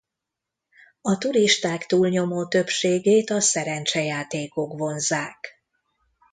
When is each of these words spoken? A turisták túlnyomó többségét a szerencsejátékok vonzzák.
A 1.01 1.17
turisták 1.17 1.85
túlnyomó 1.85 2.45
többségét 2.47 3.29
a 3.29 3.39
szerencsejátékok 3.39 4.77
vonzzák. 4.77 5.61